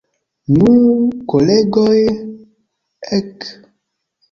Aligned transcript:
Nu, 0.53 0.71
kolegoj, 1.33 1.93
ek! 3.21 3.49